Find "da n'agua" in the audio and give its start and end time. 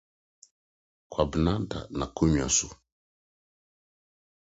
1.69-2.47